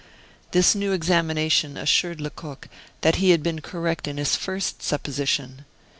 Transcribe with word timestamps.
This 0.49 0.73
new 0.73 0.93
examination 0.93 1.77
assured 1.77 2.19
Lecoq 2.19 2.67
that 3.01 3.17
he 3.17 3.29
had 3.29 3.43
been 3.43 3.61
correct 3.61 4.07
in 4.07 4.17
his 4.17 4.35
first 4.35 4.81
supposition. 4.81 5.63